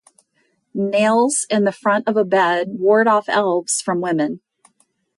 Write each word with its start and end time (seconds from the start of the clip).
Nails 0.73 1.45
in 1.47 1.63
the 1.63 1.71
front 1.71 2.07
of 2.07 2.17
a 2.17 2.25
bed 2.25 2.79
ward 2.79 3.07
off 3.07 3.29
elves 3.29 3.81
from 3.81 4.01
women. 4.01 4.41